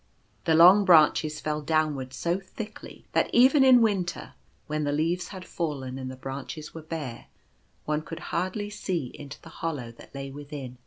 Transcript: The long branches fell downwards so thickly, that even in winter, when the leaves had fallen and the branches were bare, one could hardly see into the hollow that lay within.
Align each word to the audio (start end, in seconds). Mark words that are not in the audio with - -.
The 0.45 0.55
long 0.55 0.83
branches 0.83 1.39
fell 1.39 1.61
downwards 1.61 2.15
so 2.15 2.39
thickly, 2.39 3.05
that 3.11 3.29
even 3.33 3.63
in 3.63 3.83
winter, 3.83 4.33
when 4.65 4.83
the 4.83 4.91
leaves 4.91 5.27
had 5.27 5.45
fallen 5.45 5.99
and 5.99 6.09
the 6.09 6.15
branches 6.15 6.73
were 6.73 6.81
bare, 6.81 7.27
one 7.85 8.01
could 8.01 8.19
hardly 8.33 8.71
see 8.71 9.11
into 9.13 9.39
the 9.43 9.49
hollow 9.61 9.91
that 9.91 10.15
lay 10.15 10.31
within. 10.31 10.79